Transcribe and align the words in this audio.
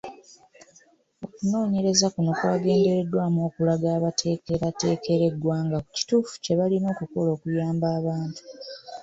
Okunoonyereza 1.25 2.05
kuno 2.13 2.31
kwagendereddwamu 2.39 3.39
okulaga 3.47 3.87
abateekerateekera 3.97 5.23
eggwanga 5.29 5.77
ku 5.85 5.89
kituufu 5.97 6.33
kye 6.43 6.53
balina 6.59 6.87
okukola 6.93 7.29
okuyamba 7.35 7.87
abantu. 7.99 8.41